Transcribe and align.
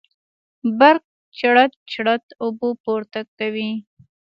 برق 0.79 1.05
چړت 1.39 1.73
چړت 1.91 2.25
اوبه 2.43 2.69
پورته 2.83 3.19
کوي. 3.37 3.71